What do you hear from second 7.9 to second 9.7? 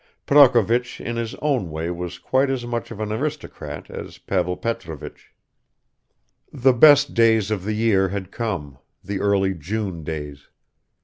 had come the early